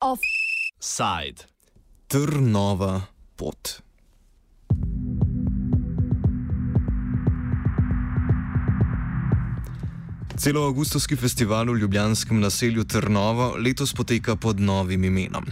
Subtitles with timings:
[0.00, 1.46] Offside.
[2.06, 3.02] Trnova
[3.36, 3.82] pot.
[10.36, 15.44] Celo avgustovski festival v ljubljanskem naselju Trnovo letos poteka pod novim imenom.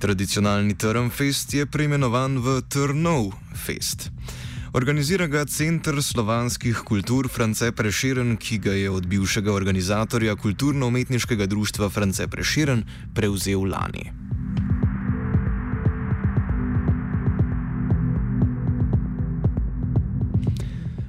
[0.00, 3.32] Tradicionalni Trnfest je preimenovan v Trnov
[3.66, 4.10] Fest.
[4.72, 11.88] Organizira ga Center slovanskih kultur France Preširen, ki ga je od bivšega organizatorja kulturno-umetniškega društva
[11.90, 14.12] France Preširen prevzel lani.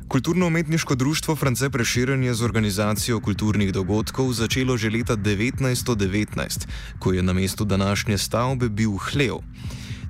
[0.07, 6.66] Kulturno-umetniško društvo France Preširen je z organizacijo kulturnih dogodkov začelo že leta 1919,
[6.99, 9.45] ko je na mestu današnje stavbe bil hlev.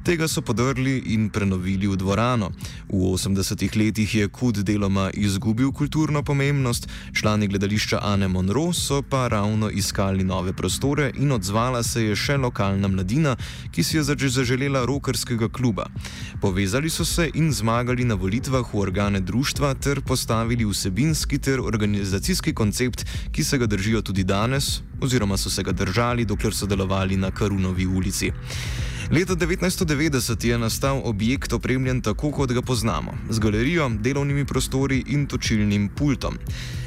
[0.01, 2.49] Tega so podrli in prenovili v dvorano.
[2.89, 9.27] V 80-ih letih je Kud deloma izgubil kulturno pomembnost, člani gledališča Anne Monroe so pa
[9.27, 13.35] ravno iskali nove prostore in odzvala se je še lokalna mladina,
[13.71, 15.85] ki si je zaželela rokerskega kluba.
[16.41, 22.53] Povezali so se in zmagali na volitvah v organe društva ter postavili vsebinski ter organizacijski
[22.53, 27.17] koncept, ki se ga držijo tudi danes, oziroma so se ga držali, dokler so delovali
[27.17, 28.31] na Karunovi ulici.
[29.11, 35.25] Leta 1990 je nastal objekt opremljen tako, kot ga poznamo, z galerijo, delovnimi prostori in
[35.27, 36.37] točilnim pultom.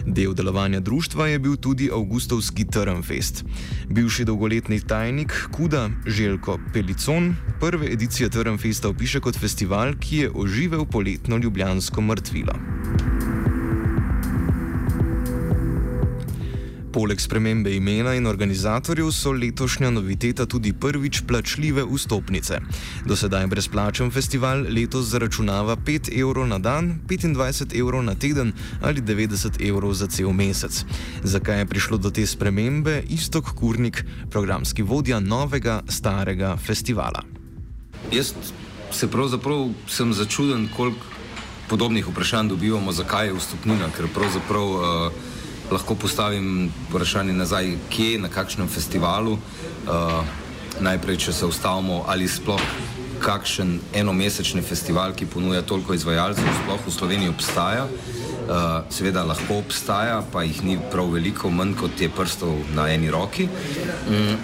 [0.06, 3.45] Del delovanja društva je bil tudi Augustovski Trnfest.
[3.91, 10.84] Bivši dolgoletni tajnik Kuda Željko Pelicon prve edicije Trnfesta opiše kot festival, ki je oživel
[10.84, 12.55] poletno ljubljansko mrtvilo.
[16.95, 22.61] Poleg spremembe imena in organizatorjev so letošnja noviteta tudi prvič plačljive vstopnice.
[23.06, 29.03] Do sedaj brezplačen festival letos zaračunava 5 evrov na dan, 25 evrov na teden ali
[29.03, 30.84] 90 evrov za cel mesec.
[31.23, 37.27] Zakaj je prišlo do te spremembe, istok Kurnik, programski vodja novega starega festivala.
[38.13, 38.35] Jaz
[38.92, 41.02] se pravzaprav sem začuden, koliko
[41.68, 44.70] podobnih vprašanj dobivamo, zakaj je vstopnina, ker pravzaprav.
[44.70, 45.35] Uh,
[45.70, 49.33] lahko postavim vprašanje nazaj, kje, na kakšnem festivalu.
[49.33, 50.25] Uh,
[50.80, 52.63] najprej, če se ustavimo, ali sploh
[53.25, 57.86] kakšen enomesečni festival, ki ponuja toliko izvajalcev, sploh v Sloveniji obstaja.
[58.45, 63.11] Uh, seveda lahko obstaja, pa jih ni prav veliko, manj kot je prstov na eni
[63.11, 63.48] roki.
[64.08, 64.36] Um,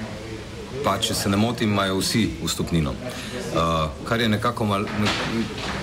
[0.84, 2.96] pa če se ne motim, imajo vsi vstopnino.
[2.96, 3.39] Uh,
[4.08, 5.12] kar je nekako mal, ne,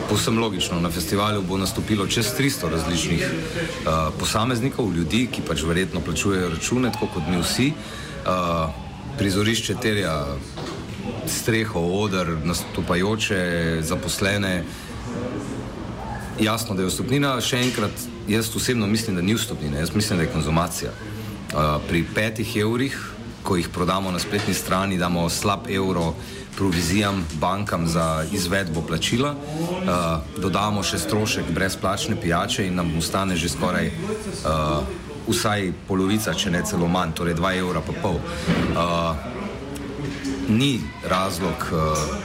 [0.10, 0.80] povsem logično.
[0.80, 6.92] Na festivalu bo nastopilo čez 300 različnih uh, posameznikov, ljudi, ki pač verjetno plačujejo račune,
[6.92, 7.72] tako kot mi vsi.
[8.28, 8.70] Uh,
[9.18, 10.26] prizorišče terja
[11.28, 13.42] streho, odr, nastopajoče,
[13.82, 14.64] zaposlene.
[16.40, 17.36] Jasno, da je vstopnina.
[17.42, 20.92] Še enkrat, jaz osebno mislim, da ni vstopnina, jaz mislim, da je konzumacija.
[21.48, 22.98] Uh, pri petih evrih
[23.48, 26.14] ko jih prodamo na spletni strani, damo slab evro
[26.58, 33.50] provizijam bankam za izvedbo plačila, uh, dodamo še strošek brezplačne pijače in nam ostane že
[33.50, 34.82] skoraj uh,
[35.28, 38.22] vsaj polovica, če ne celo manj, torej 2 evra pa pol.
[38.74, 39.36] Uh,
[40.48, 41.80] Ni razlog uh,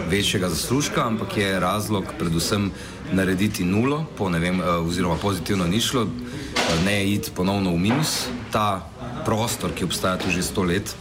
[0.07, 2.69] večjega zaslužka, ampak je razlog predvsem
[3.11, 8.29] narediti nulo, po, vem, uh, oziroma pozitivno ni šlo, uh, ne iti ponovno v minus.
[8.55, 8.87] Ta
[9.27, 10.95] prostor, ki obstaja tu že sto let,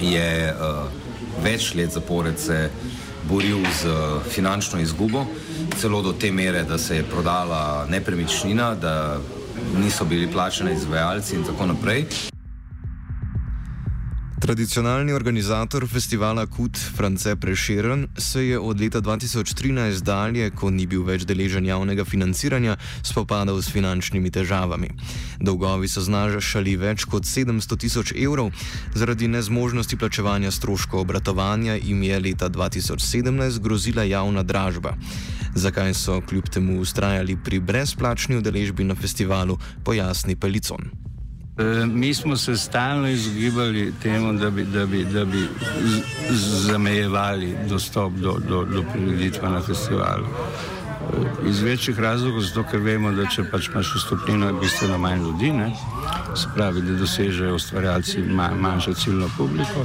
[0.00, 1.09] je uh,
[1.42, 2.70] več let zapored se
[3.28, 5.26] boril z uh, finančno izgubo,
[5.80, 9.20] celo do te mere, da se je prodala nepremičnina, da
[9.78, 12.29] niso bili plačeni izvajalci in tako naprej.
[14.40, 21.02] Tradicionalni organizator festivala Kut, France Preširen, se je od leta 2013 dalje, ko ni bil
[21.04, 24.88] več deležen javnega financiranja, spopadal s finančnimi težavami.
[25.44, 28.48] Dolgovi so znašali več kot 700 tisoč evrov,
[28.96, 34.96] zaradi nezmožnosti plačevanja stroškov obratovanja jim je leta 2017 grozila javna dražba.
[35.54, 41.09] Zakaj so kljub temu ustrajali pri brezplačni udeležbi na festivalu, pojasni Pelicon.
[41.60, 45.48] E, mi smo se stalno izogibali temu, da bi, da bi, da bi
[46.30, 50.24] zamejevali dostop do, do, do prireditve na festivalu.
[50.24, 55.22] E, iz večjih razlogov, zato ker vemo, da če pač imaš vstopnino, je bistveno manj
[55.22, 55.70] ljudi, ne?
[56.36, 59.84] se pravi, da dosežejo ustvarjalci manj, manjšo ciljno publiko.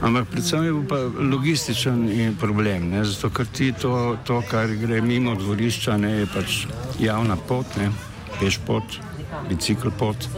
[0.00, 3.04] Ampak predvsem je pa logističen problem, ne?
[3.04, 6.62] zato ker ti to, to, kar gre mimo dvorišča, ne, je pač
[7.00, 7.90] javna pot, ne?
[8.40, 9.02] peš pot
[9.48, 10.28] bicikl pot,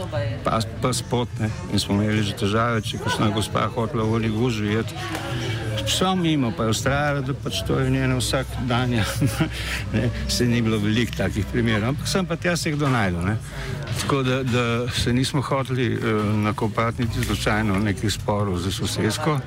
[0.43, 1.49] pas, pas pot, ne?
[1.73, 4.95] in smo imeli že težave, če kakšna gospa hotela v oni gužvi jeti.
[5.87, 8.91] Šel mimo, pa je ustrajala, da pač to je njeno vsak dan.
[10.35, 13.37] Se ni bilo veliko takih primerov, ampak sem pa tja se kdo najdel.
[14.01, 19.39] Tako da, da se nismo hoteli uh, nakopati niti slučajno nekih sporov za sosedsko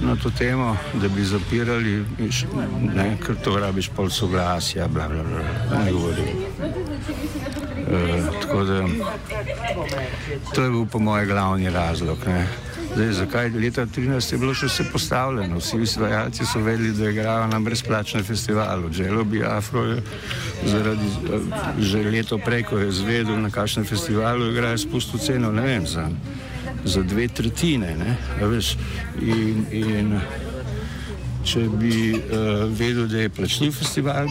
[0.00, 2.04] na to temo, da bi zapirali,
[2.94, 6.26] ne, ker to rabiš pol soglasja, bla, bla, bla, da ne govorim.
[7.88, 8.84] Uh, tako da
[10.54, 12.18] to je bil po mojem glavni razlog.
[12.26, 12.46] Ne.
[12.94, 15.58] Zdaj, zakaj leta 2013 je bilo še vse postavljeno?
[15.58, 18.92] Vsi izvajalci so vedeli, da igrajo na brezplačnem festivalu.
[18.92, 20.02] Želo bi Afro je
[20.64, 21.10] zaradi,
[21.78, 26.08] že leto prej, ko je zvedel na kakšnem festivalu, igrajo spustil ceno, ne vem, za
[26.84, 27.96] za dve tretjine.
[29.20, 30.20] In, in
[31.48, 34.28] če bi uh, vedel, da je plačljiv festival,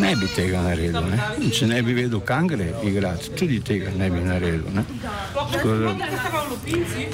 [0.00, 1.06] ne bi tega naredil.
[1.12, 1.50] Ne?
[1.56, 4.66] Če ne bi vedel, kam gre igrati, tudi tega ne bi naredil.
[4.76, 4.84] Ne?
[5.64, 5.94] Da,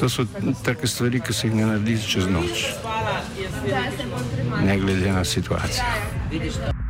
[0.00, 0.26] to so
[0.66, 2.66] take stvari, ki se jih ne naredi čez noč,
[4.64, 6.85] ne glede na situacijo.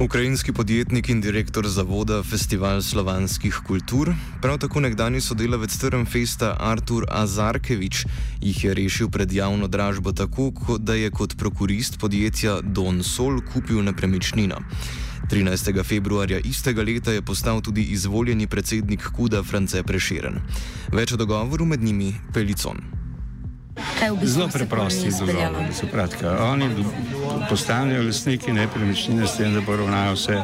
[0.00, 4.12] Ukrajinski podjetnik in direktor zavoda Festival slovanskih kultur,
[4.42, 8.04] prav tako nekdani sodelavec Trnfesta Artur Azarkevič,
[8.40, 13.82] jih je rešil pred javno dražbo tako, da je kot prokurist podjetja Don Sol kupil
[13.82, 14.60] nepremičnino.
[15.30, 15.82] 13.
[15.84, 20.38] februarja istega leta je postal tudi izvoljeni predsednik Kuda France Preširen.
[20.92, 22.97] Več o dogovoru med njimi Pelicon.
[23.78, 26.42] V bistvu Zelo preprosti dogovori.
[26.52, 26.68] Oni
[27.48, 30.42] postanejo lastniki nepremičnine s tem, da poravnajo vse,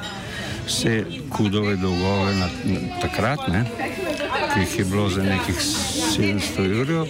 [0.67, 3.65] vse kudove dolgove na, na, takrat, ne,
[4.55, 5.57] ki jih je bilo za nekih
[6.19, 7.09] 700 evrov.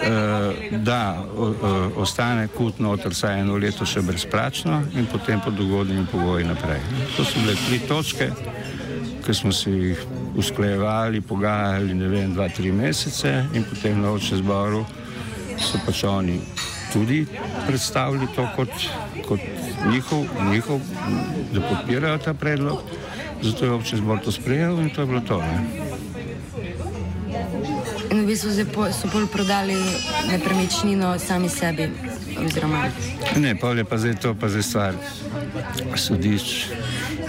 [0.00, 5.60] Uh, da o, o, ostane kut noter vsaj eno leto še brezplačno in potem pod
[5.60, 6.80] ugodnimi pogoji naprej.
[7.16, 8.30] To so bile tri točke,
[9.26, 10.06] ki smo si jih
[10.40, 14.86] usklajevali, pogajali, ne vem, dva, tri mesece in potem na oče zboru
[15.60, 16.40] so pač oni
[16.92, 17.26] tudi
[17.66, 18.68] predstavili to kot,
[19.28, 19.40] kot
[19.92, 20.80] njihov, njihov,
[21.52, 22.82] da podpirajo ta predlog.
[23.42, 25.38] Zato je občin zbor to sprejel in to je bilo to.
[25.38, 25.64] Ne?
[28.10, 28.50] In v bistvu
[28.92, 29.76] so bolj prodali
[30.30, 31.88] nepremičnino sami sebi.
[32.46, 32.88] Oziroma.
[33.36, 34.94] Ne, pa je pa zdaj to, pa zdaj stvar
[35.96, 36.66] sodišč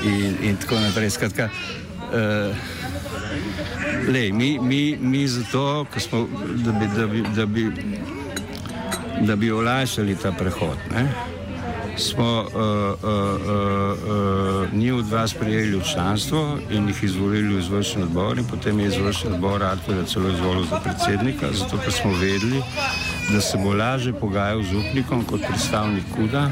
[0.03, 1.09] in, in tako naprej.
[1.09, 2.55] Skratka, uh,
[4.09, 6.27] lej, mi, mi, mi zato, smo,
[6.65, 7.63] da, bi, da, bi, da bi
[9.25, 10.77] da bi olajšali ta prehod.
[10.91, 11.07] Ne?
[11.97, 12.61] Smo uh, uh,
[13.03, 13.97] uh,
[14.63, 18.87] uh, njih dva sprejeli v članstvo in jih izvolili v izvršni odbor, in potem je
[18.87, 22.61] izvršni odbor Artura celo izvolil za predsednika, zato ker smo vedeli,
[23.33, 26.51] da se bo lažje pogajal z upnikom kot predstavnik kuda,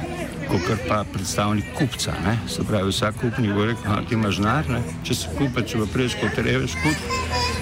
[0.49, 2.13] kot pa predstavnik kupca.
[2.25, 2.37] Ne?
[2.47, 4.65] Se pravi, vsak kupnik bo rekel, da imaš žnar,
[5.03, 6.97] če se kupe, če bo prej kot reveš kup,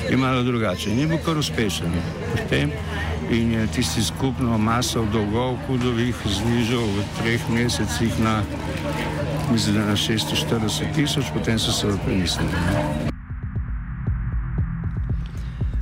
[0.10, 0.90] je malo drugače.
[0.92, 1.94] In je bil kar uspešen.
[2.32, 2.72] Potem,
[3.30, 8.44] in je tisti skupno maso dolgov kudovih znižal v treh mesecih na,
[9.52, 12.52] mislim, na 640 tisoč, potem so se premislili.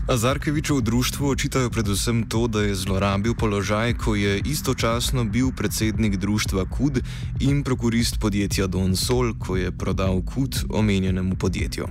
[0.08, 6.18] Azarkeviču v društvu očitajo predvsem to, da je zlorabil položaj, ko je istočasno bil predsednik
[6.18, 7.02] društva KUD
[7.40, 11.88] in prokurist podjetja Don Sol, ko je prodal KUD omenjenemu podjetju.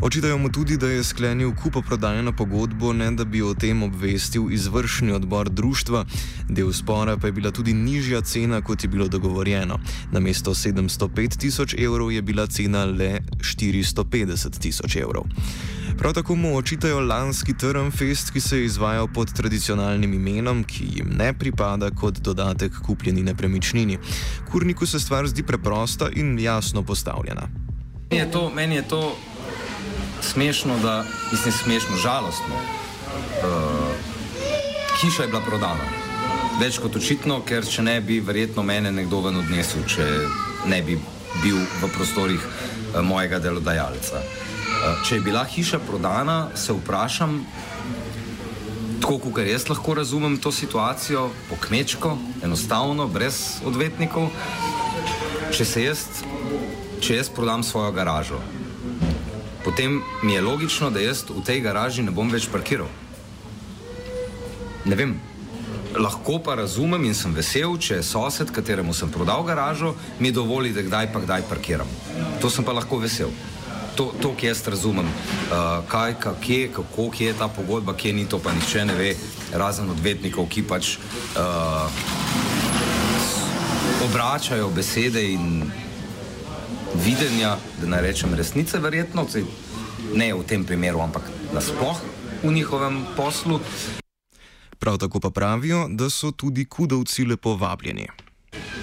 [0.00, 5.12] Očitajo mu tudi, da je sklenil kupoprodajno pogodbo, ne da bi o tem obvestil izvršni
[5.12, 6.04] odbor društva,
[6.48, 9.78] del spora pa je bila tudi nižja cena, kot je bilo dogovorjeno.
[10.12, 15.24] Na mesto 705 tisoč evrov je bila cena le 450 tisoč evrov.
[15.98, 21.10] Prav tako mu očitajo lanski Trnfest, ki se je izvajal pod tradicionalnim imenom, ki jim
[21.18, 23.98] ne pripada kot dodatek kupljeni nepremičnini.
[24.50, 27.48] Kurniku se stvar zdi preprosta in jasno postavljena.
[28.10, 29.16] Meni je to, meni je to
[30.22, 32.56] smešno, da mislim, smešno, žalostno.
[32.56, 33.90] Uh,
[35.00, 35.88] hiša je bila prodana.
[36.60, 40.06] Več kot očitno, ker če ne bi verjetno mene nekdo ven odnesel, če
[40.70, 40.98] ne bi
[41.42, 44.22] bil v prostorih uh, mojega delodajalca.
[44.22, 47.40] Uh, če je bila hiša prodana, se vprašam,
[49.02, 54.30] tako kot jaz lahko razumem to situacijo, po kmečko, enostavno, brez odvetnikov.
[55.52, 56.04] Če se jaz,
[57.02, 58.38] če jaz prodam svojo garažo,
[59.64, 62.90] potem mi je logično, da jaz v tej garaži ne bom več parkiral.
[64.84, 65.14] Ne vem.
[65.92, 70.72] Lahko pa razumem in sem vesel, če je sosed, kateremu sem prodal garažo, mi dovoli,
[70.72, 71.90] da kdaj pa kdaj parkiram.
[72.40, 73.30] To sem pa lahko vesel.
[73.96, 78.24] To, to ki jaz razumem, uh, kaj, kje, kako kje je ta pogodba, kje ni
[78.24, 79.10] to, pa nihče ne ve,
[79.52, 81.92] razen odvetnikov, ki pač uh,
[84.08, 85.60] obračajo besede in
[86.94, 89.26] videnja, da ne rečem resnice, verjetno,
[90.14, 92.00] ne v tem primeru, ampak nasploh
[92.42, 93.60] v njihovem poslu.
[94.78, 98.08] Prav tako pa pravijo, da so tudi kudovci lepo vabljeni.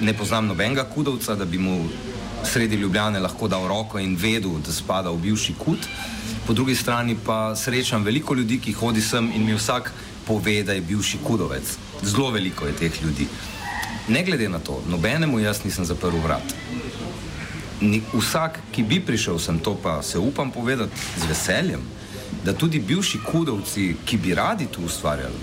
[0.02, 1.90] Ne poznam nobenega kudovca, da bi mu
[2.44, 5.88] sredi Ljubljane lahko dal roko in vedel, da spada v bivši kut.
[6.48, 9.92] Po drugi strani pa srečam veliko ljudi, ki hodi sem in mi vsak
[10.28, 11.78] pove, da je bivši kudovec.
[12.04, 13.28] Zelo veliko je teh ljudi.
[14.08, 16.56] Ne glede na to, nobenemu jaz nisem zaprl vrat.
[17.82, 21.82] Ni, vsak, ki bi prišel sem, to pa se upam povedati z veseljem,
[22.44, 25.40] da tudi bivši kudovci, ki bi radi tu ustvarjali,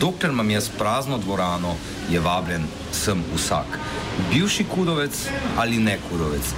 [0.00, 1.76] dokler imam jaz prazno dvorano,
[2.10, 3.78] je vabljen sem vsak.
[4.32, 6.52] Bivši kudovec ali ne kudovec,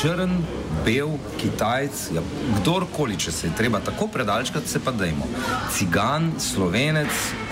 [0.00, 0.36] črn,
[0.84, 2.22] bel, kitajc, ja,
[2.58, 5.28] kdorkoli, če se je treba tako predalčkati, se pa dajmo.
[5.72, 7.10] Cigan, slovenec,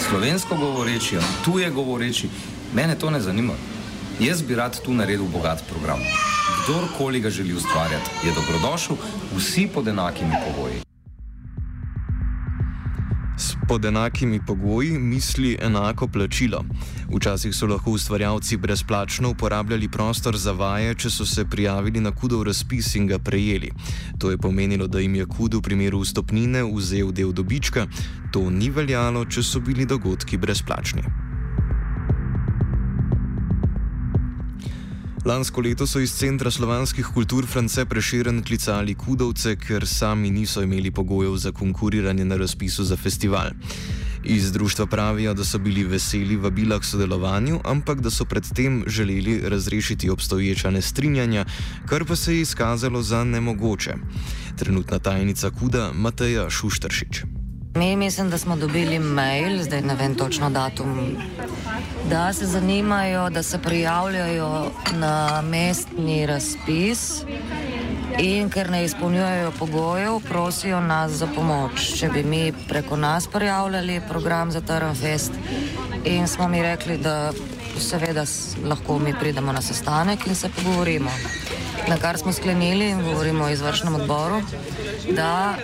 [0.09, 2.31] slovensko govoreči, tuje govoreči,
[2.75, 3.55] mene to ne zanima.
[4.21, 6.03] Jaz bi rad tu naredil bogat program.
[6.63, 8.97] Kdorkoli ga želi ustvarjati, je dobrodošel,
[9.37, 10.75] vsi pod enakimi pogoji.
[13.39, 16.65] S pod enakimi pogoji misli enako plačilo.
[17.17, 22.43] Včasih so lahko ustvarjalci brezplačno uporabljali prostor za vaje, če so se prijavili na kudov
[22.43, 23.73] razpis in ga prejeli.
[24.19, 27.87] To je pomenilo, da jim je kud v primeru vstopnine vzel del dobička,
[28.33, 31.32] to ni veljalo, če so bili dogodki brezplačni.
[35.25, 40.91] Lansko leto so iz Centra slovanskih kultur France preširen klicali kudovce, ker sami niso imeli
[40.91, 43.53] pogojev za konkuriranje na razpisu za festival.
[44.25, 49.41] Iz društva pravijo, da so bili veseli vabila k sodelovanju, ampak da so predtem želeli
[49.45, 51.45] razrešiti obstoječa nestrinjanja,
[51.87, 53.95] kar pa se je izkazalo za nemogoče.
[54.59, 57.42] Trenutna tajnica Kuda Mateja Šuštršič.
[57.75, 61.17] Mi mislim, da smo dobili mail, zdaj ne vem točno datum,
[62.11, 67.23] da se zanimajo, da se prijavljajo na mestni razpis
[68.19, 71.99] in ker ne izpolnjujejo pogojev, prosijo nas za pomoč.
[71.99, 75.33] Če bi mi preko nas prijavljali program za Trnfest
[76.05, 77.33] in smo mi rekli, da
[77.79, 78.25] seveda
[78.65, 81.11] lahko mi pridemo na sestanek in se pogovorimo.
[81.89, 84.43] Na kar smo sklenili in govorimo o izvršnem odboru,
[85.11, 85.55] da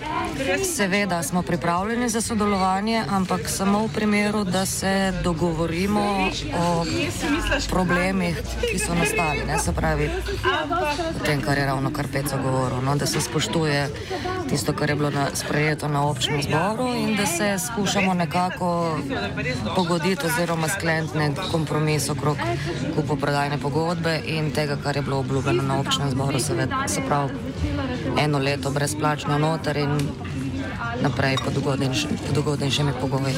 [0.75, 6.85] seveda smo pripravljeni za sodelovanje, ampak samo v primeru, da se dogovorimo o
[7.69, 8.37] problemih,
[8.71, 9.43] ki so nastali.
[9.47, 9.59] Ne?
[9.59, 10.09] Se pravi,
[11.21, 12.95] o tem, kar je ravno kar Peco govoril, no?
[12.95, 13.89] da se spoštuje
[14.49, 18.99] tisto, kar je bilo na, sprejeto na občnem zboru in da se skušamo nekako
[19.75, 22.37] pogoditi oziroma skleniti nek kompromis okrog
[22.95, 27.33] kupoprodajne pogodbe in tega, kar je bilo obljubljeno na občnem zboru, seveda, se pravi
[28.19, 29.97] eno leto brezplačno noter in
[31.01, 31.57] naprej pod
[32.37, 33.35] ugodnejšimi pogoji.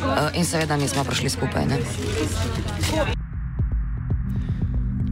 [0.00, 1.66] Uh, in seveda nismo prišli skupaj.
[1.66, 1.78] Ne?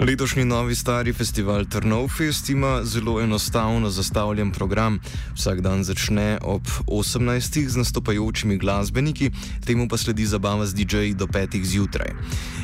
[0.00, 5.00] Letošnji novi stari festival Trnovfest ima zelo enostavno zastavljen program.
[5.34, 7.68] Vsak dan začne ob 18.
[7.68, 9.30] z nastopajočimi glasbeniki,
[9.66, 11.64] temu pa sledi zabava z DJ-ji do 5.
[11.64, 12.08] zjutraj.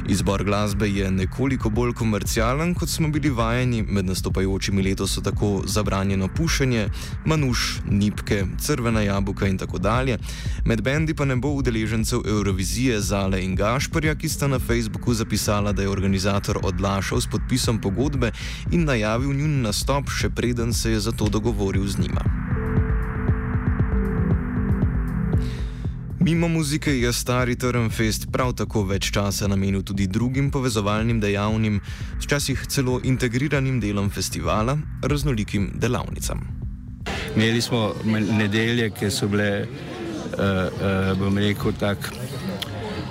[0.08, 5.62] Izbor glasbe je nekoliko bolj komercialen, kot smo bili vajeni, med nastopajočimi letos so tako
[5.66, 6.88] zabranjeno pušenje,
[7.24, 10.18] manuš, nipke, crvena jabuka in tako dalje.
[10.64, 15.72] Med bendi pa ne bo udeležencev Eurovizije Zale in Gašporja, ki sta na Facebooku zapisala,
[15.72, 18.32] da je organizator odlašal s podpisom pogodbe
[18.72, 22.24] in najavil njun nastop, še preden se je za to dogovoril z njima.
[26.24, 31.80] Mimo muzike je stari Trnfest prav tako več časa namenil tudi drugim povezovalnim dejavnim,
[32.22, 36.40] včasih celo integriranim delom festivala, raznolikim delavnicam.
[37.36, 42.16] Imeli smo nedelje, ki so bile, uh, uh, bom rekel, tako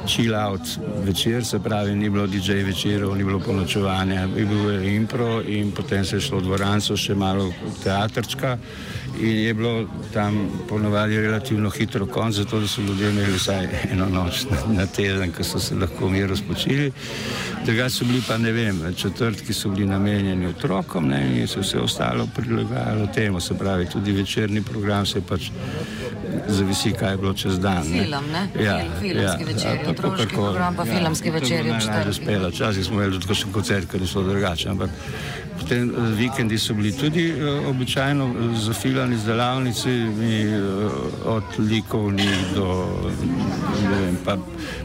[0.05, 0.61] chill out
[1.05, 6.05] večer, se pravi, ni bilo DJ večerov, ni bilo ponočevanja, je bil impro in potem
[6.05, 7.51] se je šlo v dvoranco, še malo
[7.83, 8.57] teatrčka
[9.19, 14.09] in je bilo tam ponovadi relativno hitro konc, zato da so ljudje imeli vsaj eno
[14.09, 16.91] noč na, na teden, ko so se lahko mirno spočili.
[17.65, 21.79] Tega so bili pa ne vem, četrtki so bili namenjeni otrokom ne, in se vse
[21.79, 25.51] ostalo prilagajalo temu, se pravi, tudi večerni program se pač
[26.47, 27.87] zavisi, kaj je bilo čez dan.
[27.87, 28.03] Ne.
[28.03, 28.63] Film, ne?
[28.63, 31.71] Ja, filmski ja, večer, otroški program pa ja, filmski večer.
[32.49, 34.91] Včasih smo imeli tudi še koncert, ker je šlo drugače, ampak
[35.63, 40.91] Potem eh, vikendi so bili tudi uh, običajno eh, zafilani z delavnici, mi, uh,
[41.25, 42.67] od likovnih do
[43.89, 44.41] vem,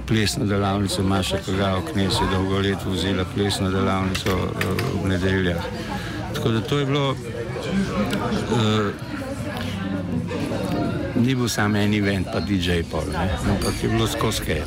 [0.06, 1.02] plesne delavnice.
[1.02, 5.64] Maša Kagao Knes je dolgo let vozila plesno delavnico uh, v nedeljah.
[6.34, 7.14] Tako da to je bilo,
[11.18, 13.34] Ni bil samo en event, pa DJ pol, ne?
[13.50, 14.62] ampak je bilo skozi kaj.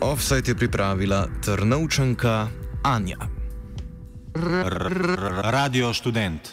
[0.00, 2.48] Offset je pripravila Trnovčanka
[2.82, 3.18] Anja.
[5.42, 6.50] Radio študent.